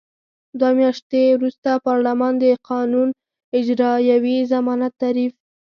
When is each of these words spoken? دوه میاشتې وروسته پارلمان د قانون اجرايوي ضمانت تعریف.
دوه 0.59 0.71
میاشتې 0.79 1.21
وروسته 1.37 1.69
پارلمان 1.87 2.33
د 2.39 2.45
قانون 2.69 3.09
اجرايوي 3.59 4.37
ضمانت 4.53 4.93
تعریف. 5.01 5.33